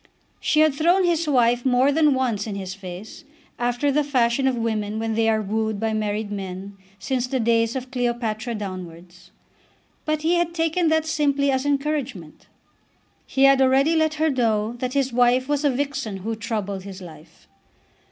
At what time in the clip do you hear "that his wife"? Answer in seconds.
14.79-15.47